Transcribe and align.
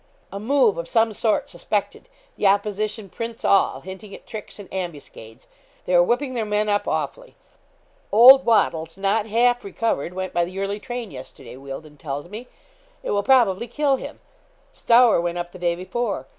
'A 0.33 0.39
move 0.39 0.79
of 0.79 0.87
some 0.87 1.13
sort 1.13 1.47
suspected 1.47 2.09
the 2.35 2.47
opposition 2.47 3.07
prints 3.07 3.45
all 3.45 3.81
hinting 3.81 4.15
at 4.15 4.25
tricks 4.25 4.57
and 4.57 4.67
ambuscades. 4.73 5.47
They 5.85 5.93
are 5.93 6.01
whipping 6.01 6.33
their 6.33 6.43
men 6.43 6.69
up 6.69 6.87
awfully. 6.87 7.35
Old 8.11 8.43
Wattles, 8.43 8.97
not 8.97 9.27
half 9.27 9.63
recovered, 9.63 10.15
went 10.15 10.33
by 10.33 10.43
the 10.43 10.59
early 10.59 10.79
train 10.79 11.11
yesterday, 11.11 11.55
Wealdon 11.55 11.97
tells 11.97 12.27
me. 12.27 12.47
It 13.03 13.11
will 13.11 13.21
probably 13.21 13.67
kill 13.67 13.97
him. 13.97 14.19
Stower 14.71 15.21
went 15.21 15.37
up 15.37 15.51
the 15.51 15.59
day 15.59 15.75
before. 15.75 16.25